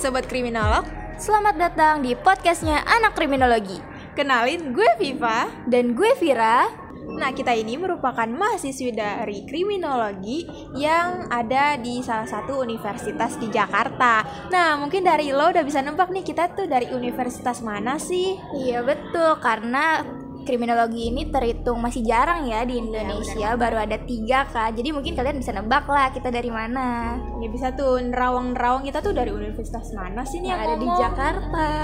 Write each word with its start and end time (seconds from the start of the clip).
Sobat 0.00 0.24
Kriminolog 0.32 0.88
Selamat 1.20 1.60
datang 1.60 2.00
di 2.00 2.16
podcastnya 2.16 2.80
Anak 2.88 3.12
Kriminologi. 3.12 3.76
Kenalin 4.16 4.72
gue 4.72 4.96
Viva. 4.96 5.44
Dan 5.68 5.92
gue 5.92 6.16
Vira. 6.16 6.72
Nah 7.20 7.36
kita 7.36 7.52
ini 7.52 7.76
merupakan 7.76 8.24
mahasiswi 8.24 8.96
dari 8.96 9.44
kriminologi 9.44 10.48
yang 10.72 11.28
ada 11.28 11.76
di 11.76 12.00
salah 12.00 12.24
satu 12.24 12.64
universitas 12.64 13.36
di 13.36 13.52
Jakarta. 13.52 14.24
Nah 14.48 14.80
mungkin 14.80 15.04
dari 15.04 15.36
lo 15.36 15.52
udah 15.52 15.60
bisa 15.60 15.84
nebak 15.84 16.08
nih 16.08 16.24
kita 16.24 16.56
tuh 16.56 16.64
dari 16.64 16.88
universitas 16.96 17.60
mana 17.60 18.00
sih? 18.00 18.40
Iya 18.56 18.80
betul. 18.80 19.36
Karena 19.44 20.00
kriminologi 20.44 21.12
ini 21.12 21.28
terhitung 21.28 21.78
masih 21.80 22.04
jarang 22.04 22.48
ya 22.48 22.64
di 22.64 22.80
Indonesia. 22.80 23.52
baru 23.60 23.82
ada 23.84 23.96
tiga 24.00 24.46
kak. 24.48 24.76
Jadi 24.78 24.94
mungkin 24.94 25.12
kalian 25.12 25.36
bisa 25.36 25.52
nebak 25.52 25.84
lah 25.86 26.08
kita 26.14 26.32
dari 26.32 26.48
mana. 26.48 27.18
Ya 27.42 27.48
bisa 27.50 27.72
tuh 27.74 28.00
nerawang-nerawang. 28.00 28.86
Kita 28.86 29.04
tuh 29.04 29.12
dari 29.12 29.30
universitas 29.34 29.92
mana 29.92 30.24
sih 30.24 30.40
nih 30.40 30.54
yang 30.54 30.60
ada 30.60 30.74
di 30.76 30.86
ngomong? 30.86 31.00
Jakarta. 31.00 31.68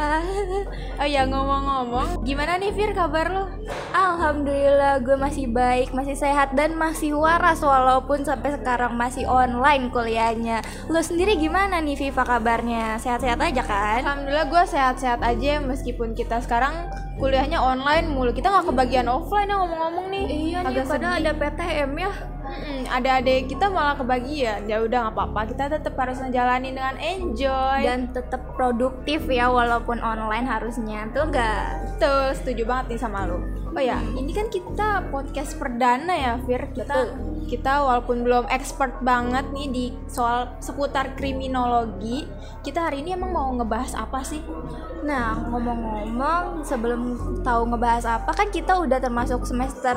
Oh 0.96 1.04
ya 1.04 1.28
ngomong-ngomong. 1.28 2.24
Gimana 2.24 2.56
nih 2.56 2.72
Fir 2.72 2.96
kabar 2.96 3.28
lo? 3.28 3.44
Alhamdulillah 3.92 5.04
gue 5.04 5.16
masih 5.20 5.44
baik 5.52 5.92
masih 5.92 6.16
sehat 6.16 6.56
dan 6.56 6.72
masih 6.72 7.12
waras 7.12 7.60
walaupun 7.60 8.24
sampai 8.24 8.56
sekarang 8.56 8.96
masih 8.96 9.28
online 9.28 9.92
kuliahnya. 9.92 10.64
Lo 10.88 11.04
sendiri 11.04 11.36
gimana 11.36 11.84
nih 11.84 11.96
Viva 12.00 12.24
kabarnya? 12.24 12.96
Sehat-sehat 12.96 13.36
aja 13.40 13.62
kan? 13.62 14.00
Alhamdulillah 14.02 14.48
gue 14.48 14.62
sehat-sehat 14.72 15.20
aja 15.20 15.60
meskipun 15.60 16.16
kita 16.16 16.40
sekarang 16.40 16.88
kuliahnya 17.16 17.58
online 17.58 18.06
mulu. 18.12 18.30
Kita 18.32 18.52
nggak 18.52 18.66
kebagian 18.72 19.08
offline 19.08 19.48
ya 19.48 19.56
ngomong-ngomong 19.56 20.06
nih. 20.12 20.24
Iya 20.28 20.58
nih 20.62 20.84
padahal 20.84 20.86
sedih. 20.88 21.20
ada 21.20 21.32
PTM 21.36 21.90
ya. 21.96 22.12
Mm-mm, 22.46 22.80
ada 22.86 23.10
adik 23.18 23.50
kita 23.50 23.66
malah 23.66 23.96
kebagian. 23.98 24.60
Ya 24.70 24.78
udah 24.78 24.98
nggak 25.08 25.14
apa-apa. 25.18 25.40
Kita 25.50 25.64
tetap 25.66 25.94
harus 25.98 26.18
menjalani 26.22 26.70
dengan 26.70 26.94
enjoy. 27.00 27.80
Dan 27.82 28.14
tetap 28.14 28.54
produktif 28.54 29.26
ya 29.26 29.50
walaupun 29.50 29.98
online 29.98 30.46
harusnya. 30.46 31.10
Tuh 31.10 31.26
enggak 31.26 31.90
betul 31.96 32.22
setuju 32.38 32.62
banget 32.68 32.84
nih 32.94 33.00
sama 33.00 33.26
lu. 33.26 33.40
Oh 33.76 33.82
ya 33.82 34.00
ini 34.16 34.32
kan 34.32 34.48
kita 34.48 35.08
podcast 35.12 35.56
perdana 35.58 36.14
ya 36.14 36.32
Fir. 36.44 36.70
Kita 36.72 37.12
kita 37.46 37.82
walaupun 37.86 38.26
belum 38.26 38.50
expert 38.50 39.00
banget 39.06 39.46
nih 39.54 39.68
di 39.70 39.84
soal 40.10 40.50
seputar 40.58 41.14
kriminologi 41.14 42.26
kita 42.66 42.90
hari 42.90 43.06
ini 43.06 43.14
emang 43.14 43.30
mau 43.30 43.48
ngebahas 43.54 43.94
apa 43.94 44.20
sih 44.26 44.42
Nah, 45.06 45.38
ngomong-ngomong 45.38 46.66
sebelum 46.66 47.14
tahu 47.46 47.70
ngebahas 47.70 48.18
apa 48.18 48.34
kan 48.34 48.50
kita 48.50 48.74
udah 48.74 48.98
termasuk 48.98 49.46
semester 49.46 49.94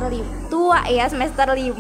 tua 0.54 0.86
ya, 0.86 1.10
semester 1.10 1.50
5. 1.50 1.74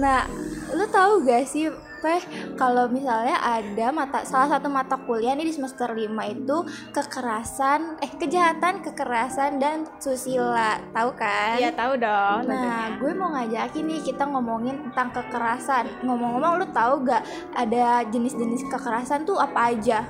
Nah, 0.00 0.24
lu 0.72 0.84
tahu 0.88 1.28
gak 1.28 1.44
sih 1.44 1.68
Teh, 1.96 2.22
kalau 2.60 2.86
misalnya 2.92 3.40
ada 3.40 3.88
mata 3.88 4.20
salah 4.28 4.58
satu 4.58 4.68
mata 4.68 5.00
kuliah 5.00 5.32
nih 5.32 5.48
di 5.48 5.54
semester 5.56 5.88
5 5.88 6.12
itu 6.28 6.56
kekerasan 6.92 8.00
eh 8.04 8.12
kejahatan, 8.20 8.84
kekerasan 8.84 9.56
dan 9.56 9.88
susila. 9.96 10.76
Tahu 10.92 11.10
kan? 11.16 11.56
Iya 11.56 11.72
tahu 11.72 11.96
dong 11.96 12.46
Nah, 12.46 12.96
gue 13.00 13.12
mau 13.16 13.32
ngajakin 13.32 13.84
nih 13.88 14.00
kita 14.04 14.24
ngomongin 14.28 14.76
tentang 14.90 15.08
kekerasan. 15.12 15.88
Ngomong-ngomong, 16.04 16.62
lu 16.62 16.66
tahu 16.70 17.04
gak 17.06 17.22
ada 17.56 18.04
jenis-jenis 18.08 18.68
kekerasan 18.68 19.24
tuh 19.24 19.40
apa 19.40 19.72
aja? 19.72 20.04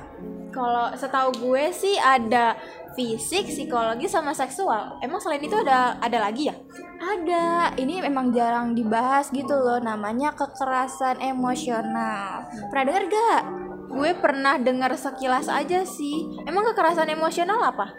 Kalau 0.51 0.89
setahu 0.97 1.29
gue 1.37 1.69
sih 1.69 1.95
ada 2.01 2.57
fisik, 2.97 3.45
psikologi 3.45 4.09
sama 4.09 4.33
seksual. 4.33 4.97
Emang 5.05 5.21
selain 5.21 5.45
itu 5.45 5.53
ada 5.53 6.01
ada 6.01 6.17
lagi 6.17 6.49
ya? 6.49 6.57
Ada, 6.97 7.77
ini 7.77 8.01
memang 8.01 8.33
jarang 8.33 8.73
dibahas 8.73 9.29
gitu 9.29 9.53
loh, 9.53 9.77
namanya 9.77 10.33
kekerasan 10.33 11.21
emosional. 11.21 12.49
Pernah 12.73 12.85
denger 12.89 13.03
gak? 13.13 13.41
Gue 13.93 14.11
pernah 14.17 14.57
dengar 14.57 14.97
sekilas 14.97 15.45
aja 15.45 15.85
sih. 15.85 16.25
Emang 16.49 16.65
kekerasan 16.73 17.13
emosional 17.13 17.61
apa? 17.61 17.93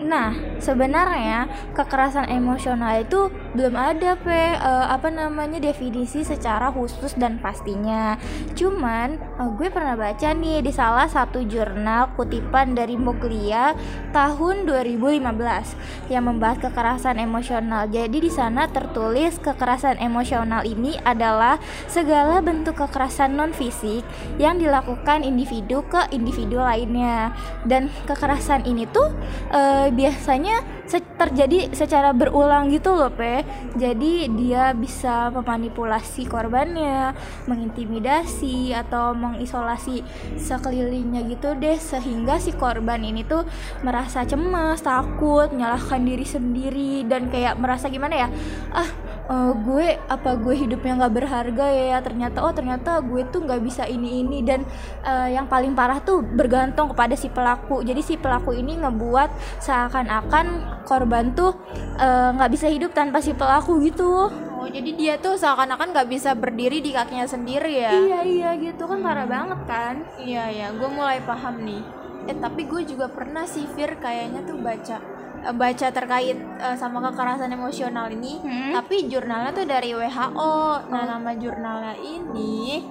Nah, 0.00 0.32
sebenarnya 0.60 1.48
kekerasan 1.76 2.32
emosional 2.32 3.04
itu 3.04 3.28
belum 3.50 3.74
ada 3.74 4.14
pe 4.14 4.54
eh, 4.54 4.86
apa 4.86 5.10
namanya 5.10 5.58
definisi 5.58 6.22
secara 6.22 6.70
khusus 6.70 7.18
dan 7.18 7.42
pastinya. 7.42 8.14
Cuman 8.54 9.18
eh, 9.18 9.50
gue 9.58 9.68
pernah 9.72 9.98
baca 9.98 10.30
nih 10.30 10.62
di 10.62 10.70
salah 10.70 11.10
satu 11.10 11.42
jurnal 11.42 12.14
kutipan 12.14 12.78
dari 12.78 12.94
Muglia 12.94 13.74
tahun 14.14 14.70
2015 14.70 16.10
yang 16.12 16.24
membahas 16.30 16.58
kekerasan 16.62 17.18
emosional. 17.18 17.90
Jadi 17.90 18.22
di 18.22 18.30
sana 18.30 18.70
tertulis 18.70 19.42
kekerasan 19.42 19.98
emosional 19.98 20.62
ini 20.62 20.94
adalah 21.02 21.58
segala 21.90 22.38
bentuk 22.38 22.78
kekerasan 22.78 23.34
non 23.34 23.50
fisik 23.50 24.06
yang 24.38 24.62
dilakukan 24.62 25.26
individu 25.26 25.82
ke 25.90 26.06
individu 26.14 26.62
lainnya. 26.62 27.34
Dan 27.66 27.90
kekerasan 28.06 28.62
ini 28.62 28.86
tuh 28.86 29.10
eh, 29.50 29.90
biasanya 29.90 30.79
se- 30.90 31.14
terjadi 31.14 31.70
secara 31.70 32.10
berulang 32.10 32.66
gitu 32.74 32.90
loh 32.98 33.14
pe. 33.14 33.46
Jadi 33.78 34.26
dia 34.34 34.74
bisa 34.74 35.30
memanipulasi 35.30 36.26
korbannya 36.26 37.14
mengintimidasi 37.46 38.74
atau 38.74 39.14
mengisolasi 39.14 40.02
sekelilingnya 40.34 41.30
gitu 41.30 41.54
deh 41.54 41.78
sehingga 41.78 42.42
si 42.42 42.50
korban 42.50 43.06
ini 43.06 43.22
tuh 43.22 43.46
merasa 43.86 44.26
cemas 44.26 44.82
takut 44.82 45.54
menyalahkan 45.54 46.02
diri 46.02 46.26
sendiri 46.26 47.06
dan 47.06 47.30
kayak 47.30 47.54
merasa 47.54 47.86
gimana 47.86 48.26
ya? 48.26 48.28
Ah 48.74 48.90
eh, 49.30 49.52
gue 49.54 49.86
apa 50.10 50.30
gue 50.34 50.54
hidupnya 50.58 50.98
nggak 50.98 51.14
berharga 51.14 51.66
ya 51.70 51.98
ternyata 52.02 52.42
oh 52.42 52.50
ternyata 52.50 52.98
gue 52.98 53.22
tuh 53.30 53.46
nggak 53.46 53.62
bisa 53.62 53.86
ini 53.86 54.26
ini 54.26 54.42
dan 54.42 54.66
eh, 55.06 55.38
yang 55.38 55.46
paling 55.46 55.72
parah 55.72 56.02
tuh 56.02 56.20
bergantung 56.20 56.90
kepada 56.90 57.14
si 57.14 57.30
pelaku. 57.30 57.86
Jadi 57.86 58.02
si 58.02 58.18
pelaku 58.18 58.52
ini 58.52 58.82
ngebuat 58.82 59.62
seakan-akan 59.62 60.46
korban 60.84 61.32
tuh 61.32 61.54
eh, 61.96 62.28
nggak 62.34 62.50
bisa 62.50 62.66
hidup 62.66 62.90
tanpa 62.90 63.22
si 63.22 63.32
pelaku 63.32 63.78
gitu. 63.86 64.28
Oh, 64.60 64.68
jadi 64.68 64.92
dia 64.92 65.14
tuh 65.16 65.40
seakan-akan 65.40 65.96
nggak 65.96 66.08
bisa 66.12 66.36
berdiri 66.36 66.84
di 66.84 66.92
kakinya 66.92 67.24
sendiri 67.24 67.80
ya? 67.80 67.96
iya 67.96 68.20
iya 68.20 68.50
gitu. 68.60 68.84
Kan 68.84 69.00
parah 69.00 69.24
banget 69.24 69.60
kan? 69.64 70.04
Iya 70.20 70.52
ya, 70.52 70.66
gue 70.76 70.88
mulai 70.92 71.24
paham 71.24 71.64
nih. 71.64 71.80
Eh 72.28 72.36
tapi 72.36 72.68
gue 72.68 72.84
juga 72.84 73.08
pernah 73.08 73.48
sih 73.48 73.64
Fir 73.72 73.96
kayaknya 73.96 74.44
tuh 74.44 74.60
baca 74.60 75.00
eh, 75.44 75.54
baca 75.54 75.86
terkait 75.90 76.38
eh, 76.38 76.76
sama 76.76 77.00
kekerasan 77.10 77.52
emosional 77.52 78.12
ini. 78.12 78.40
Hmm. 78.40 78.72
Tapi 78.76 79.08
jurnalnya 79.08 79.50
tuh 79.52 79.66
dari 79.66 79.92
WHO. 79.92 80.54
Nah 80.88 81.02
nama 81.04 81.30
jurnalnya 81.36 81.94
ini 82.00 82.84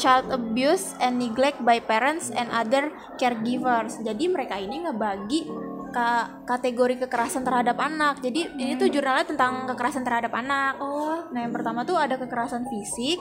Child 0.00 0.32
Abuse 0.32 0.96
and 0.96 1.20
Neglect 1.20 1.60
by 1.60 1.76
Parents 1.82 2.32
and 2.32 2.48
Other 2.48 2.88
Caregivers. 3.20 4.00
Jadi 4.00 4.32
mereka 4.32 4.56
ini 4.56 4.80
ngebagi 4.80 5.44
ka- 5.92 6.46
kategori 6.48 7.04
kekerasan 7.04 7.44
terhadap 7.44 7.76
anak. 7.76 8.24
Jadi 8.24 8.48
ini 8.56 8.80
tuh 8.80 8.88
jurnalnya 8.88 9.28
tentang 9.28 9.68
kekerasan 9.68 10.06
terhadap 10.06 10.32
anak. 10.32 10.80
oh 10.80 11.28
Nah, 11.30 11.44
yang 11.44 11.52
pertama 11.52 11.84
tuh 11.84 12.00
ada 12.00 12.16
kekerasan 12.16 12.64
fisik, 12.66 13.20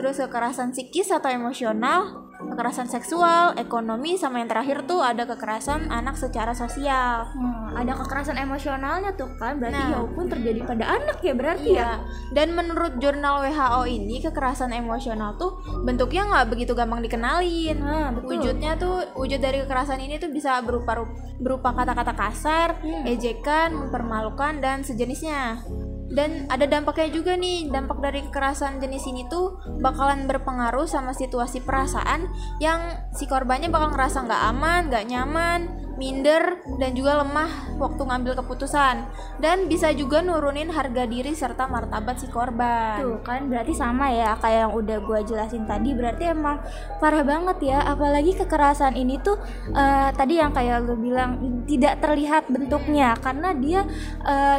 terus 0.00 0.18
kekerasan 0.18 0.72
psikis 0.72 1.12
atau 1.12 1.28
emosional, 1.28 2.23
kekerasan 2.36 2.86
seksual, 2.86 3.54
ekonomi, 3.54 4.14
sama 4.14 4.42
yang 4.42 4.50
terakhir 4.50 4.84
tuh 4.84 5.00
ada 5.00 5.24
kekerasan 5.24 5.88
anak 5.88 6.14
secara 6.14 6.52
sosial. 6.52 7.30
Hmm, 7.30 7.72
ada 7.74 7.94
kekerasan 7.94 8.36
emosionalnya 8.36 9.14
tuh 9.14 9.30
kan 9.38 9.58
berarti 9.58 9.80
Nah. 9.80 9.90
ya 9.90 10.00
pun 10.06 10.26
terjadi 10.26 10.60
pada 10.62 10.84
anak 10.86 11.18
ya 11.20 11.34
berarti 11.34 11.70
ya 11.70 11.74
Iya. 11.74 11.90
Dan 12.30 12.54
menurut 12.54 12.98
jurnal 12.98 13.42
WHO 13.42 13.82
ini 13.86 14.22
kekerasan 14.22 14.70
emosional 14.70 15.34
tuh 15.34 15.58
bentuknya 15.82 16.26
nggak 16.26 16.46
begitu 16.50 16.72
gampang 16.74 17.02
dikenalin. 17.02 17.76
Nah, 17.78 18.08
betul. 18.14 18.28
Wujudnya 18.38 18.72
tuh 18.76 19.06
wujud 19.14 19.38
dari 19.38 19.62
kekerasan 19.62 19.98
ini 20.00 20.18
tuh 20.18 20.30
bisa 20.30 20.58
berupa 20.62 21.06
berupa 21.38 21.74
kata-kata 21.74 22.12
kasar, 22.14 22.68
Hmm. 22.78 23.04
ejekan, 23.06 23.74
mempermalukan 23.74 24.58
dan 24.58 24.82
sejenisnya. 24.82 25.62
Dan 26.10 26.46
ada 26.52 26.68
dampaknya 26.68 27.08
juga 27.10 27.32
nih, 27.34 27.72
dampak 27.72 27.98
dari 28.04 28.20
kekerasan 28.28 28.78
jenis 28.78 29.08
ini 29.08 29.24
tuh 29.26 29.56
bakalan 29.80 30.28
berpengaruh 30.28 30.84
sama 30.84 31.16
situasi 31.16 31.64
perasaan 31.64 32.28
yang 32.60 33.08
si 33.16 33.24
korbannya 33.24 33.72
bakal 33.72 33.92
ngerasa 33.92 34.24
nggak 34.28 34.42
aman, 34.52 34.80
nggak 34.92 35.04
nyaman, 35.08 35.60
minder, 35.94 36.58
dan 36.78 36.90
juga 36.92 37.22
lemah 37.22 37.78
waktu 37.78 38.02
ngambil 38.02 38.32
keputusan. 38.42 39.06
Dan 39.38 39.70
bisa 39.70 39.90
juga 39.94 40.20
nurunin 40.20 40.70
harga 40.70 41.06
diri 41.06 41.32
serta 41.32 41.70
martabat 41.70 42.18
si 42.18 42.26
korban. 42.30 43.02
Tuh 43.02 43.20
kan 43.22 43.46
berarti 43.46 43.72
sama 43.74 44.10
ya 44.10 44.34
kayak 44.38 44.68
yang 44.68 44.72
udah 44.74 44.98
gue 45.02 45.18
jelasin 45.28 45.64
tadi 45.68 45.92
berarti 45.92 46.24
emang 46.30 46.62
parah 46.98 47.24
banget 47.26 47.74
ya 47.74 47.78
apalagi 47.84 48.32
kekerasan 48.38 48.94
ini 48.96 49.20
tuh 49.20 49.36
eh, 49.72 50.10
tadi 50.14 50.40
yang 50.40 50.54
kayak 50.54 50.84
lu 50.86 50.96
bilang 50.96 51.62
tidak 51.68 52.00
terlihat 52.00 52.46
bentuknya 52.48 53.16
karena 53.18 53.52
dia 53.56 53.82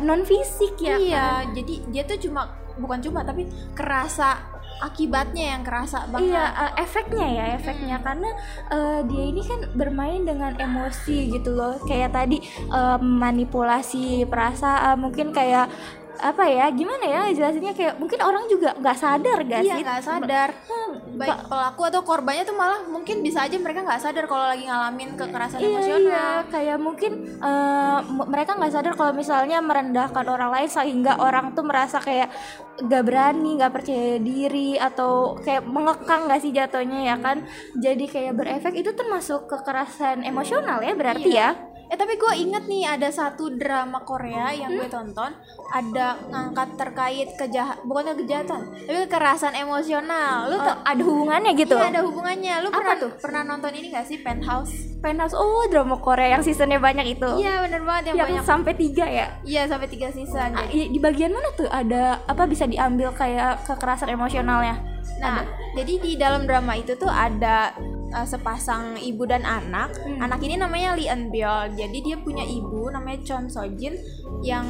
non 0.02 0.22
fisik 0.26 0.78
ya 0.82 0.96
iya, 0.98 1.28
kan? 1.42 1.54
jadi 1.54 1.74
dia 1.90 2.04
tuh 2.06 2.18
cuma 2.30 2.66
bukan 2.76 3.00
cuma 3.00 3.24
tapi 3.24 3.48
kerasa 3.72 4.55
akibatnya 4.82 5.56
yang 5.56 5.62
kerasa 5.64 6.08
banget. 6.12 6.34
Iya 6.34 6.46
eh, 6.52 6.72
efeknya 6.84 7.28
ya 7.28 7.46
efeknya. 7.56 7.98
Karena 8.04 8.30
eh, 8.72 9.00
dia 9.08 9.24
ini 9.28 9.42
kan 9.44 9.60
bermain 9.76 10.22
dengan 10.24 10.54
emosi 10.58 11.32
gitu 11.32 11.56
loh. 11.56 11.80
Kayak 11.86 12.16
tadi 12.16 12.44
eh, 12.72 12.98
manipulasi 13.00 14.28
perasaan 14.28 15.00
mungkin 15.00 15.32
kayak 15.32 15.70
apa 16.18 16.44
ya 16.46 16.66
gimana 16.70 17.04
ya 17.04 17.22
jelasinnya 17.30 17.72
kayak 17.72 17.96
mungkin 17.96 18.20
orang 18.20 18.46
juga 18.46 18.72
nggak 18.74 18.98
sadar 18.98 19.40
gak 19.42 19.62
iya 19.62 19.76
sih 19.76 19.84
nggak 19.84 20.02
sadar 20.02 20.50
Hmm, 20.66 20.92
baik 21.16 21.48
pelaku 21.48 21.82
atau 21.86 22.02
korbannya 22.02 22.44
tuh 22.44 22.54
malah 22.54 22.84
mungkin 22.86 23.20
bisa 23.20 23.42
aja 23.42 23.56
mereka 23.56 23.82
nggak 23.82 24.00
sadar 24.00 24.26
kalau 24.26 24.46
lagi 24.46 24.64
ngalamin 24.64 25.14
kekerasan 25.14 25.58
Iya, 25.58 25.68
emosional 25.70 26.00
iya, 26.02 26.28
kayak 26.46 26.78
mungkin 26.78 27.12
eh, 27.36 28.00
m- 28.02 28.28
mereka 28.28 28.52
nggak 28.54 28.72
sadar 28.72 28.94
kalau 28.94 29.12
misalnya 29.12 29.58
merendahkan 29.60 30.26
orang 30.26 30.52
lain 30.52 30.70
sehingga 30.70 31.18
orang 31.18 31.52
tuh 31.52 31.64
merasa 31.64 31.98
kayak 31.98 32.30
gak 32.78 33.04
berani, 33.04 33.56
gak 33.56 33.72
percaya 33.72 34.20
diri 34.20 34.76
atau 34.76 35.36
kayak 35.38 35.64
mengekang 35.64 36.28
gak 36.28 36.40
sih 36.40 36.52
jatuhnya 36.52 37.06
ya 37.06 37.16
kan? 37.16 37.48
Jadi 37.74 38.04
kayak 38.06 38.36
berefek 38.36 38.76
itu 38.76 38.92
termasuk 38.92 39.48
kekerasan 39.48 40.22
emosional 40.22 40.80
ya 40.80 40.92
berarti 40.92 41.30
Iya. 41.30 41.50
ya? 41.56 41.75
Eh 41.96 41.98
tapi 41.98 42.14
gue 42.14 42.34
inget 42.38 42.64
nih 42.66 42.84
ada 42.90 43.08
satu 43.08 43.48
drama 43.50 44.04
Korea 44.04 44.52
yang 44.52 44.68
Hmm? 44.68 44.78
gue 44.78 44.90
tonton 44.90 45.32
ada 45.70 46.20
ngangkat 46.28 46.76
terkait 46.76 47.28
kejahat 47.34 47.80
bukannya 47.82 48.14
kejahatan 48.16 48.68
tapi 48.82 48.98
kekerasan 49.02 49.56
emosional. 49.56 50.44
Lu 50.46 50.58
Eh, 50.58 50.62
tau- 50.62 50.84
ada 50.84 51.00
hubungannya 51.02 51.56
gitu? 51.56 51.72
Iya 51.74 51.88
ada 51.90 52.02
hubungannya. 52.02 52.56
Lu 52.60 52.68
Apa 52.68 52.76
pernah 52.76 52.96
tuh? 53.00 53.12
pernah 53.18 53.42
nonton 53.46 53.72
ini 53.72 53.88
gak 53.90 54.04
sih 54.04 54.20
Penthouse? 54.20 54.76
Penthouse, 55.00 55.32
oh 55.34 55.64
drama 55.66 55.96
Korea 55.98 56.36
yang 56.36 56.44
seasonnya 56.44 56.78
banyak 56.78 57.16
itu. 57.16 57.30
Iya 57.38 57.64
bener 57.64 57.80
banget 57.82 58.04
yang, 58.12 58.16
yang 58.18 58.30
banyak. 58.34 58.44
sampai 58.44 58.74
tiga 58.76 59.06
ya? 59.06 59.28
Iya 59.42 59.62
sampai 59.66 59.88
tiga 59.88 60.10
season. 60.10 60.52
Ah, 60.52 60.68
Jadi- 60.68 60.76
i- 60.78 60.90
di 60.90 61.00
bagian 61.00 61.32
mana 61.32 61.48
tuh 61.54 61.72
ada 61.72 62.20
apa 62.26 62.44
bisa 62.44 62.66
diambil 62.66 63.14
kayak 63.14 63.64
kekerasan 63.64 64.10
emosionalnya? 64.10 64.84
Nah, 65.16 65.48
jadi 65.72 65.94
di 65.96 66.12
dalam 66.18 66.44
drama 66.44 66.76
itu 66.76 66.92
tuh 66.94 67.08
ada 67.08 67.72
uh, 68.12 68.28
sepasang 68.28 69.00
ibu 69.00 69.24
dan 69.24 69.42
anak. 69.42 69.96
Hmm. 69.96 70.22
Anak 70.22 70.44
ini 70.44 70.56
namanya 70.56 70.94
Lee 70.94 71.08
Eun 71.08 71.30
Byul. 71.30 71.74
Jadi 71.74 71.98
dia 72.02 72.18
punya 72.18 72.44
ibu 72.44 72.90
namanya 72.90 73.24
Chon 73.24 73.48
Sojin 73.48 73.96
yang 74.44 74.66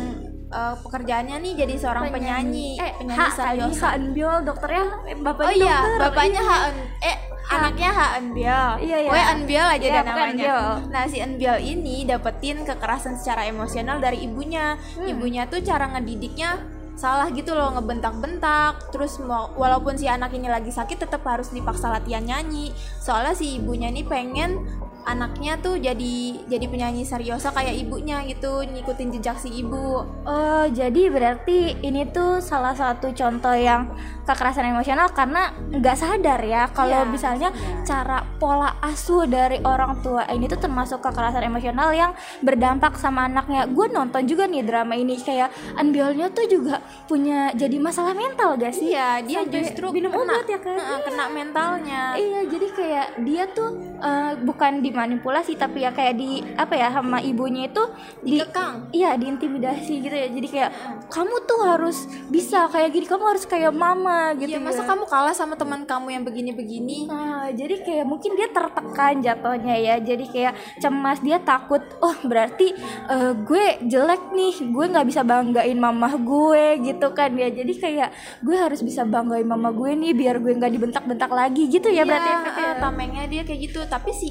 uh, 0.51 0.75
pekerjaannya 0.79 1.41
nih 1.41 1.53
jadi 1.57 1.73
seorang 1.75 2.11
penyanyi, 2.11 2.77
Eh, 2.77 2.91
penyanyi 2.95 3.19
Ha, 3.19 3.25
seriosa. 3.33 3.85
Ha 3.91 3.97
Eun 3.97 4.05
Byul 4.13 4.37
dokternya 4.45 4.85
eh, 5.05 5.17
bapaknya 5.17 5.49
Oh 5.49 5.55
iya, 5.55 5.77
dokter. 5.81 5.99
bapaknya 5.99 6.41
Ha 6.41 6.55
Eun 6.69 6.77
eh 7.01 7.17
anaknya 7.45 7.89
Ha 7.91 8.05
Eun 8.17 8.27
Byul. 8.33 8.71
Iya, 8.81 8.97
iya. 9.03 9.09
Eun 9.11 9.41
Byul 9.45 9.67
aja 9.67 9.85
Iya, 9.85 9.99
Eun 9.99 10.07
namanya. 10.07 10.53
Nah, 10.89 11.03
si 11.05 11.17
Eun 11.19 11.33
Byul 11.35 11.59
ini 11.59 11.95
dapetin 12.03 12.57
kekerasan 12.63 13.15
secara 13.17 13.45
emosional 13.45 13.97
dari 13.99 14.25
ibunya. 14.25 14.77
Hmm. 14.97 15.05
Ibunya 15.05 15.45
tuh 15.45 15.61
cara 15.61 15.89
ngedidiknya 15.91 16.57
salah 16.95 17.27
gitu 17.31 17.51
loh 17.51 17.75
ngebentak-bentak. 17.75 18.89
Terus 18.89 19.19
mau 19.21 19.51
walaupun 19.53 19.99
si 19.99 20.07
anak 20.07 20.31
ini 20.33 20.47
lagi 20.47 20.71
sakit 20.71 21.05
tetap 21.07 21.21
harus 21.27 21.51
dipaksa 21.51 21.91
latihan 21.91 22.23
nyanyi. 22.23 22.71
Soalnya 22.99 23.35
si 23.35 23.59
ibunya 23.59 23.91
ini 23.91 24.07
pengen 24.07 24.63
anaknya 25.05 25.57
tuh 25.61 25.77
jadi 25.77 26.15
jadi 26.49 26.65
penyanyi 26.65 27.05
seriosa 27.05 27.49
kayak 27.49 27.77
ibunya 27.77 28.25
gitu 28.25 28.65
ngikutin 28.65 29.09
jejak 29.17 29.37
si 29.37 29.49
ibu 29.61 30.05
Oh, 30.25 30.65
jadi 30.67 31.07
berarti 31.13 31.77
ini 31.79 32.09
tuh 32.09 32.41
salah 32.41 32.73
satu 32.73 33.13
contoh 33.13 33.53
yang 33.53 33.93
kekerasan 34.25 34.73
emosional 34.73 35.13
karena 35.13 35.53
nggak 35.69 35.97
sadar 35.97 36.41
ya 36.41 36.65
kalau 36.73 37.05
Iya, 37.05 37.09
misalnya 37.09 37.49
nggak 37.53 37.85
cara 37.85 38.17
pola 38.41 38.73
asuh 38.81 39.29
dari 39.29 39.61
orang 39.61 40.01
tua 40.01 40.25
ini 40.27 40.49
tuh 40.49 40.57
termasuk 40.57 40.97
kekerasan 40.99 41.45
emosional 41.45 41.93
yang 41.93 42.11
berdampak 42.41 42.97
sama 42.97 43.29
anaknya. 43.29 43.69
Gue 43.69 43.85
nonton 43.87 44.25
juga 44.25 44.49
nih 44.49 44.65
drama 44.65 44.97
ini 44.97 45.21
kayak 45.21 45.53
Anbiolnya 45.77 46.33
tuh 46.33 46.49
juga 46.49 46.81
punya 47.05 47.53
jadi 47.53 47.77
masalah 47.77 48.17
mental 48.17 48.57
gak 48.57 48.73
sih? 48.73 48.89
iya 48.89 49.21
dia 49.21 49.45
Sampai 49.45 49.53
justru 49.61 49.85
minum 49.93 50.09
kena, 50.09 50.41
obat 50.41 50.47
ya 50.49 50.59
kan? 50.61 50.77
Heeh, 50.77 50.99
kena 51.05 51.25
mentalnya 51.29 52.03
Iya, 52.17 52.39
jadi 52.49 52.67
kayak 52.73 53.07
dia 53.21 53.43
tuh 53.53 53.69
eh, 54.01 54.31
bukan 54.41 54.81
dimanipulasi 54.95 55.59
tapi 55.59 55.83
ya 55.83 55.91
kayak 55.91 56.15
di 56.15 56.39
apa 56.55 56.71
ya 56.79 56.87
sama 56.87 57.19
ibunya 57.19 57.67
itu 57.67 57.83
di 58.23 58.39
dikekang 58.39 58.95
iya 58.95 59.19
diintimidasi 59.19 59.99
gitu 59.99 60.15
ya. 60.15 60.27
Jadi 60.31 60.47
kayak 60.47 60.71
kamu 61.11 61.35
tuh 61.43 61.59
harus 61.67 61.97
bisa 62.31 62.71
kayak 62.71 62.95
gini, 62.95 63.05
kamu 63.05 63.35
harus 63.35 63.43
kayak 63.43 63.75
mama 63.75 64.31
gitu. 64.39 64.55
Iya, 64.55 64.63
masa 64.63 64.83
ya. 64.83 64.87
kamu 64.87 65.03
kalah 65.07 65.35
sama 65.35 65.59
teman 65.59 65.83
kamu 65.83 66.07
yang 66.15 66.23
begini-begini? 66.23 67.11
Nah, 67.11 67.51
jadi 67.51 67.81
kayak 67.83 68.05
mungkin 68.07 68.39
dia 68.39 68.47
tertekan 68.47 69.19
jatuhnya 69.19 69.75
ya. 69.75 69.95
Jadi 69.99 70.25
kayak 70.31 70.53
cemas, 70.79 71.19
dia 71.19 71.37
takut. 71.43 71.81
Oh, 71.99 72.15
berarti 72.23 72.71
eh, 73.09 73.31
gue 73.35 73.65
jelek 73.83 74.31
nih. 74.31 74.55
Gue 74.71 74.85
nggak 74.87 75.07
bisa 75.07 75.21
banggain 75.25 75.77
mama 75.77 76.15
gue 76.15 76.79
gitu 76.85 77.11
kan 77.11 77.33
ya. 77.35 77.49
Jadi 77.51 77.73
kayak 77.75 78.09
gue 78.41 78.55
harus 78.55 78.79
bisa 78.79 79.03
banggain 79.03 79.45
mama 79.47 79.73
gue 79.75 79.91
nih 79.91 80.13
biar 80.15 80.39
gue 80.39 80.53
nggak 80.55 80.71
dibentak-bentak 80.71 81.31
lagi 81.31 81.67
gitu 81.67 81.89
ya 81.91 82.07
berarti 82.07 82.23
Iya, 82.25 82.37
efeknya. 82.41 82.67
eh, 82.67 82.75
tamengnya 82.79 83.23
dia 83.27 83.41
kayak 83.43 83.59
gitu. 83.71 83.79
Tapi 83.85 84.11
si 84.15 84.27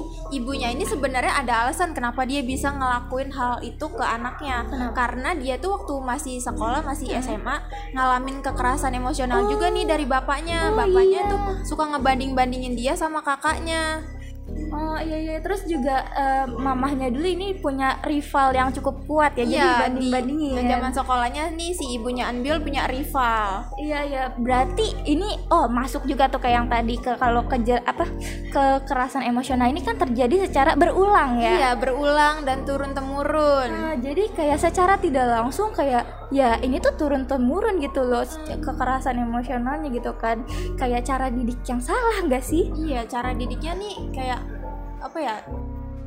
ibunya 0.55 0.71
ini 0.71 0.87
sebenarnya 0.87 1.43
ada 1.43 1.67
alasan 1.67 1.91
kenapa 1.91 2.23
dia 2.23 2.39
bisa 2.39 2.71
ngelakuin 2.71 3.27
hal 3.35 3.59
itu 3.59 3.91
ke 3.91 3.99
anaknya. 3.99 4.63
Karena 4.95 5.35
dia 5.35 5.59
tuh 5.59 5.75
waktu 5.75 5.99
masih 5.99 6.39
sekolah, 6.39 6.79
masih 6.79 7.11
SMA, 7.19 7.59
ngalamin 7.91 8.39
kekerasan 8.39 8.95
emosional 8.95 9.51
juga 9.51 9.67
nih 9.67 9.83
dari 9.83 10.07
bapaknya. 10.07 10.71
Oh, 10.71 10.79
bapaknya 10.79 11.27
iya. 11.27 11.31
tuh 11.35 11.39
suka 11.67 11.91
ngebanding-bandingin 11.91 12.71
dia 12.71 12.95
sama 12.95 13.19
kakaknya. 13.19 14.14
Oh 14.75 14.99
iya 15.01 15.17
iya 15.17 15.35
terus 15.41 15.65
juga 15.65 16.05
eh, 16.13 16.45
mamahnya 16.45 17.09
dulu 17.09 17.25
ini 17.25 17.57
punya 17.57 17.97
rival 18.05 18.53
yang 18.53 18.69
cukup 18.71 18.95
kuat 19.07 19.31
ya 19.35 19.45
jadi 19.47 19.55
Iya, 19.57 19.81
banding 19.87 20.11
bandingin 20.11 20.53
di 20.55 20.63
zaman 20.69 20.91
sekolahnya 20.93 21.43
nih 21.55 21.71
si 21.73 21.85
ibunya 21.97 22.29
Anbil 22.29 22.61
punya 22.61 22.85
rival. 22.85 23.65
Iya 23.79 23.99
iya 24.05 24.23
berarti 24.35 24.85
ini 25.07 25.35
oh 25.49 25.65
masuk 25.65 26.05
juga 26.05 26.29
tuh 26.29 26.39
kayak 26.43 26.55
yang 26.61 26.69
tadi 26.69 26.95
ke 26.99 27.11
kalau 27.17 27.41
keje 27.49 27.81
apa 27.83 28.05
kekerasan 28.51 29.25
emosional 29.25 29.67
ini 29.67 29.81
kan 29.81 29.97
terjadi 29.97 30.47
secara 30.47 30.77
berulang 30.77 31.41
ya. 31.41 31.51
Iya, 31.55 31.69
berulang 31.75 32.45
dan 32.47 32.63
turun 32.63 32.91
temurun. 32.95 33.69
Nah, 33.71 33.95
jadi 33.97 34.29
kayak 34.31 34.59
secara 34.61 34.95
tidak 35.01 35.25
langsung 35.25 35.73
kayak 35.73 36.05
ya 36.33 36.57
ini 36.61 36.81
tuh 36.81 36.93
turun 36.97 37.29
temurun 37.29 37.77
gitu 37.79 38.01
loh 38.01 38.25
kekerasan 38.47 39.21
emosionalnya 39.21 39.93
gitu 39.93 40.11
kan 40.17 40.41
kayak 40.75 41.05
cara 41.05 41.29
didik 41.29 41.59
yang 41.65 41.81
salah 41.81 42.21
nggak 42.23 42.43
sih? 42.43 42.71
Iya, 42.75 43.05
cara 43.09 43.31
didiknya 43.35 43.73
nih 43.77 43.95
kayak 44.13 44.34
apa 45.05 45.19
ya? 45.21 45.37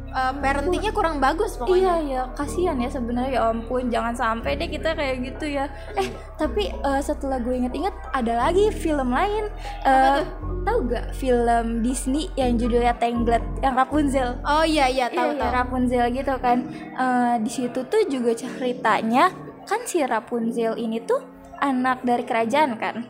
eh, 0.09 0.33
parentingnya 0.41 0.93
kurang 0.97 1.21
bagus 1.21 1.61
pokoknya. 1.61 1.77
Iya 1.77 1.95
iya 2.00 2.23
kasihan 2.33 2.81
ya 2.81 2.89
sebenarnya 2.89 3.31
ya 3.37 3.43
ampun 3.53 3.93
jangan 3.93 4.17
sampai 4.17 4.56
deh 4.56 4.67
kita 4.67 4.97
kayak 4.97 5.21
gitu 5.21 5.47
ya. 5.61 5.69
Eh 5.95 6.09
tapi 6.41 6.73
eh, 6.73 7.00
setelah 7.05 7.37
gue 7.39 7.55
inget-inget 7.55 7.93
ada 8.17 8.49
lagi 8.49 8.73
film 8.73 9.12
lain. 9.12 9.53
Eh, 9.85 10.25
tahu 10.65 10.79
gak 10.89 11.12
film 11.17 11.81
Disney 11.85 12.29
yang 12.37 12.56
judulnya 12.56 12.97
Tangled 12.97 13.45
yang 13.61 13.77
Rapunzel? 13.77 14.41
Oh 14.45 14.65
iya 14.65 14.89
iya 14.89 15.12
tahu 15.12 15.37
Iya, 15.37 15.44
tahu. 15.44 15.53
Rapunzel 15.55 16.05
gitu 16.12 16.35
kan. 16.41 16.59
Eh, 16.97 17.35
di 17.44 17.51
situ 17.53 17.81
tuh 17.85 18.03
juga 18.09 18.32
ceritanya 18.32 19.29
kan 19.69 19.84
si 19.84 20.01
Rapunzel 20.01 20.81
ini 20.81 21.05
tuh 21.05 21.20
anak 21.60 22.03
dari 22.06 22.24
kerajaan 22.24 22.79
kan. 22.79 23.05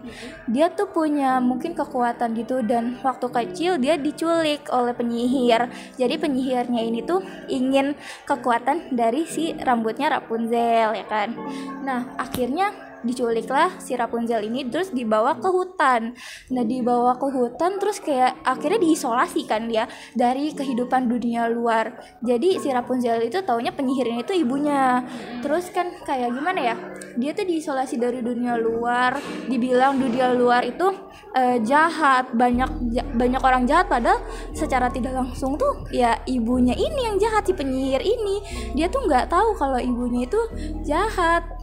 Dia 0.48 0.72
tuh 0.72 0.90
punya 0.90 1.38
mungkin 1.38 1.72
kekuatan 1.76 2.34
gitu 2.36 2.64
dan 2.64 2.98
waktu 3.00 3.28
kecil 3.28 3.76
dia 3.78 3.94
diculik 4.00 4.68
oleh 4.72 4.92
penyihir. 4.92 5.68
Jadi 5.96 6.14
penyihirnya 6.18 6.82
ini 6.84 7.00
tuh 7.04 7.22
ingin 7.48 7.94
kekuatan 8.24 8.92
dari 8.96 9.24
si 9.28 9.54
rambutnya 9.56 10.18
Rapunzel 10.18 10.96
ya 10.96 11.06
kan. 11.06 11.36
Nah, 11.84 12.16
akhirnya 12.18 12.88
diculiklah 13.02 13.78
si 13.78 13.94
Rapunzel 13.94 14.46
ini 14.46 14.66
terus 14.66 14.90
dibawa 14.90 15.38
ke 15.38 15.48
hutan. 15.48 16.14
Nah, 16.50 16.64
dibawa 16.66 17.14
ke 17.18 17.30
hutan 17.30 17.78
terus 17.78 18.02
kayak 18.02 18.38
akhirnya 18.42 18.82
diisolasi 18.82 19.46
kan 19.46 19.70
dia 19.70 19.86
dari 20.14 20.50
kehidupan 20.54 21.06
dunia 21.06 21.46
luar. 21.46 21.94
Jadi 22.24 22.58
si 22.58 22.68
Rapunzel 22.70 23.22
itu 23.22 23.42
taunya 23.46 23.70
penyihir 23.70 24.10
ini 24.10 24.22
tuh 24.26 24.34
ibunya. 24.34 25.04
Terus 25.44 25.70
kan 25.70 25.90
kayak 26.02 26.34
gimana 26.34 26.60
ya? 26.74 26.76
Dia 27.18 27.34
tuh 27.34 27.44
diisolasi 27.50 27.98
dari 27.98 28.22
dunia 28.22 28.54
luar, 28.54 29.18
dibilang 29.50 29.98
dunia 29.98 30.30
luar 30.38 30.62
itu 30.62 30.86
eh, 31.34 31.58
jahat, 31.66 32.30
banyak 32.30 32.70
banyak 33.18 33.42
orang 33.42 33.66
jahat 33.66 33.90
padahal 33.90 34.22
secara 34.54 34.86
tidak 34.88 35.18
langsung 35.18 35.58
tuh 35.58 35.82
ya 35.90 36.14
ibunya 36.30 36.78
ini 36.78 37.10
yang 37.10 37.18
jahat 37.18 37.42
si 37.42 37.52
penyihir 37.52 38.00
ini. 38.06 38.40
Dia 38.78 38.86
tuh 38.86 39.02
nggak 39.04 39.26
tahu 39.26 39.58
kalau 39.58 39.82
ibunya 39.82 40.30
itu 40.30 40.40
jahat. 40.86 41.57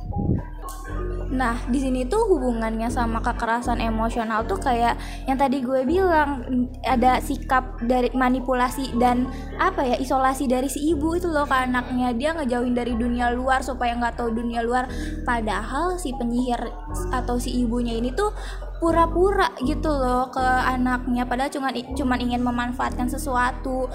Nah, 1.35 1.59
di 1.67 1.83
sini 1.83 2.07
tuh 2.07 2.31
hubungannya 2.31 2.87
sama 2.87 3.19
kekerasan 3.19 3.83
emosional 3.83 4.47
tuh 4.47 4.55
kayak 4.55 4.95
yang 5.27 5.35
tadi 5.35 5.59
gue 5.59 5.83
bilang 5.83 6.47
ada 6.87 7.19
sikap 7.19 7.75
dari 7.83 8.07
manipulasi 8.15 8.95
dan 8.95 9.27
apa 9.59 9.83
ya 9.83 9.95
isolasi 9.99 10.47
dari 10.47 10.71
si 10.71 10.95
ibu 10.95 11.19
itu 11.19 11.27
loh 11.27 11.43
ke 11.43 11.55
anaknya. 11.55 12.15
Dia 12.15 12.31
ngejauhin 12.39 12.71
dari 12.71 12.95
dunia 12.95 13.35
luar 13.35 13.59
supaya 13.59 13.99
nggak 13.99 14.15
tahu 14.15 14.31
dunia 14.31 14.63
luar. 14.63 14.87
Padahal 15.27 15.99
si 15.99 16.15
penyihir 16.15 16.71
atau 17.11 17.35
si 17.35 17.51
ibunya 17.59 17.99
ini 17.99 18.15
tuh 18.15 18.31
pura-pura 18.77 19.49
gitu 19.61 19.87
loh 19.87 20.27
ke 20.27 20.43
anaknya 20.43 21.23
padahal 21.23 21.47
cuman 21.47 21.71
cuman 21.93 22.17
ingin 22.19 22.41
memanfaatkan 22.41 23.07
sesuatu 23.07 23.87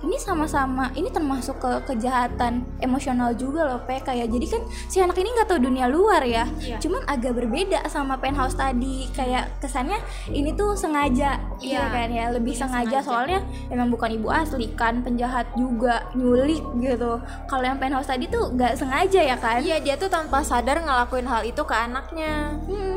ini 0.00 0.16
sama-sama 0.16 0.92
ini 0.92 1.08
termasuk 1.08 1.56
ke 1.56 1.70
kejahatan 1.86 2.62
emosional 2.78 3.32
juga 3.32 3.64
loh 3.64 3.80
pe 3.80 3.98
kayak 3.98 4.28
jadi 4.28 4.46
kan 4.48 4.62
si 4.86 5.00
anak 5.00 5.16
ini 5.16 5.32
nggak 5.32 5.48
tahu 5.48 5.60
dunia 5.60 5.88
luar 5.88 6.20
ya 6.22 6.44
Iya. 6.54 6.76
cuman 6.78 7.02
agak 7.04 7.34
berbeda 7.34 7.82
sama 7.88 8.14
penthouse 8.14 8.54
tadi 8.54 9.08
kayak 9.10 9.48
kesannya 9.58 9.96
ini 10.28 10.52
tuh 10.52 10.76
sengaja 10.76 11.40
Iya. 11.58 11.80
iya 11.80 11.82
kan 11.88 12.08
ya 12.08 12.24
lebih 12.30 12.52
Iya, 12.52 12.60
sengaja, 12.64 12.98
sengaja. 13.00 13.06
soalnya 13.06 13.40
emang 13.68 13.88
bukan 13.88 14.12
ibu 14.12 14.28
asli 14.28 14.70
kan 14.74 15.00
penjahat 15.00 15.48
juga 15.54 16.04
nyulik 16.14 16.62
gitu 16.78 17.18
kalau 17.46 17.64
yang 17.64 17.80
penthouse 17.80 18.06
tadi 18.06 18.28
tuh 18.28 18.52
nggak 18.52 18.76
sengaja 18.76 19.20
ya 19.24 19.36
kan 19.36 19.58
Iya 19.58 19.80
dia 19.80 19.94
tuh 19.96 20.06
tanpa 20.06 20.38
sadar 20.40 20.78
ngelakuin 20.78 21.24
hal 21.24 21.42
itu 21.42 21.60
ke 21.60 21.72
anaknya. 21.72 22.54
Hmm. 22.68 22.93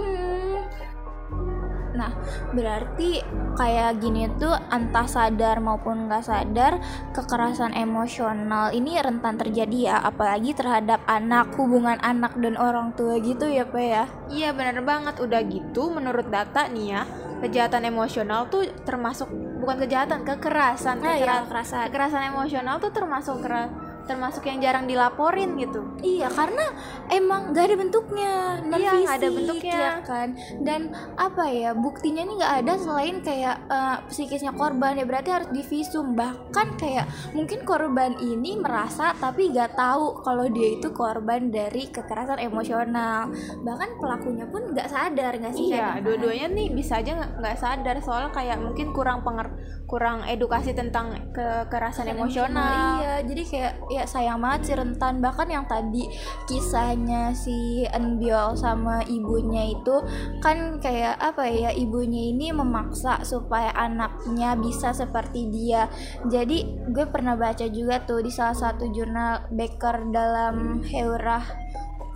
Nah, 1.98 2.14
berarti 2.54 3.26
kayak 3.58 3.98
gini 3.98 4.30
tuh 4.38 4.54
entah 4.70 5.10
sadar 5.10 5.58
maupun 5.58 6.06
nggak 6.06 6.24
sadar 6.24 6.78
kekerasan 7.12 7.74
emosional 7.74 8.70
ini 8.70 9.02
rentan 9.02 9.36
terjadi 9.36 9.78
ya, 9.90 9.98
apalagi 10.00 10.54
terhadap 10.54 11.02
anak, 11.10 11.58
hubungan 11.58 11.98
anak 12.00 12.38
dan 12.38 12.54
orang 12.54 12.94
tua 12.94 13.18
gitu 13.18 13.50
ya, 13.50 13.66
Pak 13.66 13.82
ya. 13.82 14.06
Iya 14.30 14.50
bener 14.54 14.86
banget 14.86 15.18
udah 15.18 15.42
gitu 15.42 15.90
menurut 15.90 16.30
data 16.30 16.70
nih 16.70 16.88
ya 16.94 17.04
kejahatan 17.38 17.86
emosional 17.86 18.50
tuh 18.50 18.66
termasuk 18.82 19.30
bukan 19.62 19.78
kejahatan 19.78 20.26
kekerasan 20.26 20.98
Nah, 20.98 21.14
Kekera- 21.18 21.22
ya, 21.22 21.46
kekerasan. 21.46 21.84
kekerasan 21.90 22.24
emosional 22.30 22.76
tuh 22.78 22.90
termasuk 22.90 23.42
kera- 23.42 23.70
termasuk 24.08 24.48
yang 24.48 24.58
jarang 24.58 24.88
dilaporin 24.88 25.60
gitu 25.60 25.84
Iya, 26.00 26.32
karena 26.32 26.66
emang 27.10 27.52
nggak 27.52 27.66
ada 27.68 27.76
bentuknya, 27.76 28.32
non 28.64 28.78
Iya, 28.78 28.92
ada 29.04 29.28
bentuknya. 29.28 29.78
ya 29.78 29.94
kan. 30.02 30.28
Dan 30.62 30.94
apa 31.18 31.50
ya, 31.50 31.74
buktinya 31.74 32.22
nih 32.22 32.36
nggak 32.38 32.54
ada 32.64 32.74
selain 32.78 33.16
kayak 33.20 33.58
eh, 33.66 33.98
psikisnya 34.08 34.54
korban 34.54 34.94
ya 34.94 35.04
berarti 35.04 35.30
harus 35.34 35.50
divisum. 35.50 36.14
Bahkan 36.14 36.78
kayak 36.78 37.06
mungkin 37.34 37.66
korban 37.66 38.14
ini 38.20 38.56
merasa 38.56 39.18
tapi 39.18 39.50
nggak 39.50 39.74
tahu 39.74 40.22
kalau 40.22 40.46
dia 40.48 40.78
itu 40.78 40.94
korban 40.94 41.50
dari 41.50 41.90
kekerasan 41.90 42.38
emosional. 42.40 43.34
Bahkan 43.62 43.90
pelakunya 43.98 44.46
pun 44.46 44.72
nggak 44.72 44.88
sadar 44.88 45.34
nggak 45.34 45.54
sih? 45.54 45.66
iya 45.68 45.98
dua-duanya 46.00 46.48
nih 46.48 46.68
bisa 46.72 47.02
aja 47.02 47.12
nggak 47.12 47.32
nggak 47.42 47.58
sadar 47.58 47.96
soalnya 48.00 48.32
kayak 48.32 48.58
mungkin 48.58 48.94
kurang 48.94 49.26
penger 49.26 49.50
kurang 49.84 50.24
edukasi 50.24 50.72
tentang 50.72 51.12
kekerasan 51.34 52.08
emosional 52.08 53.02
Iya, 53.02 53.14
jadi 53.26 53.44
kayak 53.44 53.74
ya 53.90 53.97
sayang 54.06 54.44
banget 54.44 54.62
sih 54.70 54.76
rentan 54.78 55.24
bahkan 55.24 55.50
yang 55.50 55.66
tadi 55.66 56.06
kisahnya 56.46 57.34
si 57.34 57.88
Enbiol 57.90 58.54
sama 58.54 59.02
ibunya 59.10 59.74
itu 59.74 60.04
kan 60.44 60.78
kayak 60.78 61.18
apa 61.18 61.50
ya 61.50 61.74
ibunya 61.74 62.30
ini 62.30 62.54
memaksa 62.54 63.26
supaya 63.26 63.74
anaknya 63.74 64.54
bisa 64.60 64.94
seperti 64.94 65.50
dia. 65.50 65.90
Jadi 66.28 66.86
gue 66.92 67.06
pernah 67.10 67.34
baca 67.34 67.66
juga 67.72 68.04
tuh 68.04 68.22
di 68.22 68.30
salah 68.30 68.58
satu 68.58 68.92
jurnal 68.92 69.48
Baker 69.50 70.12
dalam 70.12 70.84
Heurah 70.84 71.46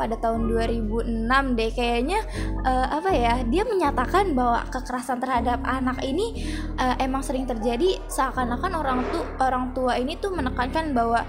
pada 0.01 0.17
tahun 0.17 0.49
2006 0.49 1.29
deh 1.53 1.71
kayaknya 1.77 2.25
eh, 2.65 2.87
apa 2.89 3.13
ya 3.13 3.45
dia 3.45 3.61
menyatakan 3.61 4.33
bahwa 4.33 4.65
kekerasan 4.73 5.21
terhadap 5.21 5.61
anak 5.61 6.01
ini 6.01 6.49
eh, 6.81 6.95
emang 7.05 7.21
sering 7.21 7.45
terjadi 7.45 8.01
seakan-akan 8.09 8.73
orang 8.73 8.99
tuh 9.13 9.21
orang 9.37 9.77
tua 9.77 10.01
ini 10.01 10.17
tuh 10.17 10.33
menekankan 10.33 10.97
bahwa 10.97 11.21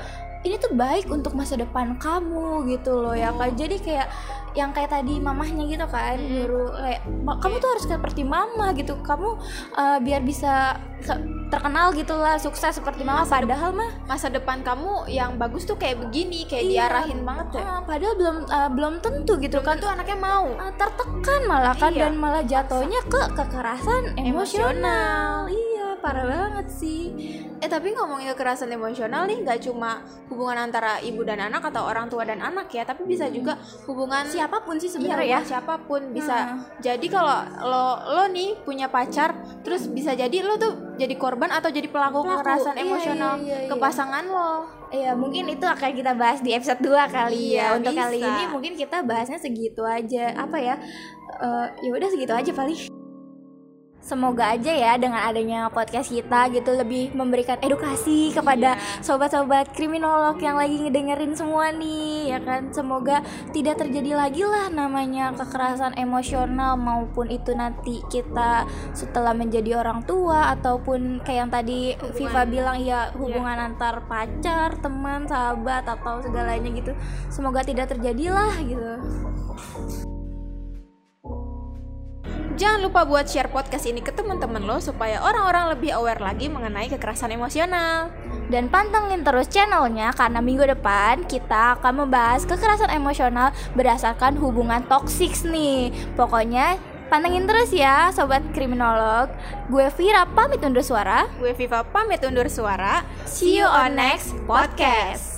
ini 0.42 0.56
tuh 0.56 0.72
baik 0.72 1.06
untuk 1.06 1.32
masa 1.32 1.54
depan 1.54 1.94
kamu 1.96 2.66
gitu 2.68 2.98
loh 2.98 3.14
ya 3.14 3.30
kan 3.30 3.50
jadi 3.52 3.76
kayak 3.76 4.08
yang 4.52 4.68
kayak 4.70 4.92
tadi 4.92 5.16
mamahnya 5.16 5.64
gitu 5.66 5.86
kan 5.86 6.12
nyuruh 6.14 6.76
kayak 6.76 7.00
"Ma- 7.24 7.40
kamu 7.40 7.56
tuh 7.56 7.68
harus 7.70 7.84
seperti 7.86 8.20
mama 8.22 8.74
gitu. 8.74 9.00
Kamu 9.00 9.40
eh, 9.72 9.98
biar 9.98 10.20
bisa 10.20 10.76
ke- 10.98 11.20
terkenal 11.48 11.88
gitu 11.92 12.12
lah 12.12 12.36
sukses 12.36 12.68
seperti 12.70 13.00
mama. 13.00 13.24
Padahal 13.24 13.72
mah 13.72 14.04
masa 14.04 14.28
depan 14.28 14.60
kamu 14.60 15.08
yang 15.08 15.40
bagus 15.40 15.64
tuh 15.64 15.74
kayak 15.74 15.96
begini 15.98 16.44
kayak 16.44 16.64
Iya. 16.64 16.72
diarahin 16.84 17.24
banget 17.24 17.46
ya. 17.54 17.64
Ah, 17.64 17.80
padahal 17.80 18.12
belum 18.14 18.36
eh, 18.44 18.70
belum 18.70 18.94
tentu 19.00 19.32
gitu 19.38 19.56
kan. 19.58 19.80
tuh 19.80 19.88
anaknya 19.88 20.20
mau. 20.20 20.52
Ah, 20.54 20.68
tertekan 20.70 21.40
malah 21.46 21.72
kan 21.72 21.88
Iya. 21.90 22.02
dan 22.02 22.14
malah 22.14 22.44
jatuhnya 22.44 23.00
ke 23.04 23.20
kekerasan 23.32 24.02
emosional. 24.14 24.68
Emosional. 24.68 25.32
Iya, 25.48 25.71
parah 26.02 26.26
banget 26.26 26.66
sih. 26.68 27.14
Eh 27.62 27.70
tapi 27.70 27.94
ngomongin 27.94 28.34
kekerasan 28.34 28.74
emosional 28.74 29.22
nih 29.30 29.38
nggak 29.46 29.70
cuma 29.70 30.02
hubungan 30.26 30.58
antara 30.66 30.98
ibu 30.98 31.22
dan 31.22 31.38
anak 31.38 31.62
atau 31.70 31.86
orang 31.86 32.10
tua 32.10 32.26
dan 32.26 32.42
anak 32.42 32.66
ya, 32.74 32.82
tapi 32.82 33.06
bisa 33.06 33.30
juga 33.30 33.54
hubungan 33.86 34.26
Siapa 34.26 34.66
pun 34.66 34.82
sih 34.82 34.90
Iya, 34.90 34.94
sebenarnya 34.98 35.38
ya. 35.38 35.46
siapa 35.46 35.78
pun 35.86 36.10
bisa. 36.10 36.58
Hmm. 36.58 36.66
Jadi 36.82 37.06
kalau 37.06 37.38
lo 37.62 37.86
lo 38.18 38.24
nih 38.34 38.58
punya 38.66 38.90
pacar, 38.90 39.62
terus 39.62 39.86
bisa 39.86 40.18
jadi 40.18 40.42
lo 40.42 40.58
tuh 40.58 40.98
jadi 40.98 41.14
korban 41.14 41.54
atau 41.54 41.70
jadi 41.70 41.86
pelaku, 41.86 42.26
Pelaku, 42.26 42.42
kekerasan 42.42 42.74
iya, 42.74 42.82
emosional 42.82 43.34
iya, 43.38 43.58
iya, 43.62 43.68
ke 43.70 43.74
iya. 43.78 43.82
pasangan 43.86 44.24
lo. 44.26 44.52
Iya, 44.92 45.16
mungkin 45.16 45.48
itu 45.48 45.64
akan 45.64 45.90
kita 45.96 46.12
bahas 46.12 46.44
di 46.44 46.52
episode 46.52 46.84
2 46.84 47.08
kali 47.08 47.56
Iya, 47.56 47.72
ya. 47.72 47.76
Untuk 47.80 47.96
kali 47.96 48.20
bisa. 48.20 48.28
ini 48.28 48.44
mungkin 48.52 48.72
kita 48.76 49.00
bahasnya 49.00 49.40
segitu 49.40 49.80
aja. 49.88 50.36
Apa 50.36 50.60
ya? 50.60 50.76
Eh, 51.40 51.66
ya 51.88 51.90
udah 51.96 52.08
segitu 52.12 52.32
aja 52.36 52.52
paling. 52.52 52.91
Semoga 54.02 54.50
aja 54.50 54.74
ya 54.74 54.98
dengan 54.98 55.22
adanya 55.22 55.70
podcast 55.70 56.10
kita 56.10 56.50
gitu 56.50 56.74
lebih 56.74 57.14
memberikan 57.14 57.54
edukasi 57.62 58.34
kepada 58.34 58.74
Iya. 58.74 58.98
sobat-sobat 58.98 59.70
kriminolog 59.70 60.42
yang 60.42 60.58
lagi 60.58 60.74
ngedengerin 60.82 61.38
semua 61.38 61.70
nih 61.70 62.34
ya 62.34 62.38
kan. 62.42 62.74
Semoga 62.74 63.22
tidak 63.54 63.78
terjadi 63.78 64.18
lagi 64.18 64.42
lah 64.42 64.74
namanya 64.74 65.30
kekerasan 65.38 65.94
emosional 65.94 66.74
maupun 66.74 67.30
itu 67.30 67.54
nanti 67.54 68.02
kita 68.10 68.66
setelah 68.90 69.30
menjadi 69.30 69.78
orang 69.78 70.02
tua 70.02 70.50
ataupun 70.50 71.22
kayak 71.22 71.38
yang 71.46 71.50
tadi 71.50 71.94
Hubungan. 71.94 72.14
Viva 72.18 72.42
bilang 72.42 72.76
ya 72.82 73.00
hubungan 73.14 73.70
antar 73.70 74.02
pacar, 74.10 74.74
teman, 74.82 75.30
sahabat 75.30 75.86
atau 75.86 76.18
segalanya 76.18 76.70
gitu. 76.74 76.92
Semoga 77.30 77.62
tidak 77.62 77.86
terjadi 77.94 78.34
lah 78.34 78.52
gitu. 78.66 78.90
Jangan 82.62 82.78
lupa 82.78 83.02
buat 83.02 83.26
share 83.26 83.50
podcast 83.50 83.90
ini 83.90 83.98
ke 83.98 84.14
teman-teman 84.14 84.62
lo 84.62 84.78
supaya 84.78 85.18
orang-orang 85.18 85.74
lebih 85.74 85.98
aware 85.98 86.22
lagi 86.22 86.46
mengenai 86.46 86.86
kekerasan 86.94 87.34
emosional. 87.34 88.14
Dan 88.54 88.70
pantengin 88.70 89.26
terus 89.26 89.50
channelnya 89.50 90.14
karena 90.14 90.38
minggu 90.38 90.70
depan 90.70 91.26
kita 91.26 91.74
akan 91.74 92.06
membahas 92.06 92.46
kekerasan 92.46 92.94
emosional 92.94 93.50
berdasarkan 93.74 94.38
hubungan 94.38 94.86
toksik 94.86 95.34
nih. 95.42 95.90
Pokoknya 96.14 96.78
pantengin 97.10 97.50
terus 97.50 97.74
ya 97.74 98.14
sobat 98.14 98.46
kriminolog. 98.54 99.26
Gue 99.66 99.90
Vira 99.98 100.22
pamit 100.30 100.62
undur 100.62 100.86
suara. 100.86 101.26
Gue 101.42 101.58
Viva 101.58 101.82
pamit 101.82 102.22
undur 102.22 102.46
suara. 102.46 103.02
See 103.26 103.58
you 103.58 103.66
on 103.66 103.98
next 103.98 104.38
podcast. 104.46 105.31